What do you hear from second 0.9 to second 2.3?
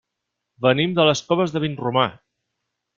de les Coves de Vinromà.